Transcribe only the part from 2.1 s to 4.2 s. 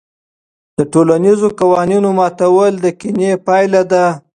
ماتول د کینې پایله ده.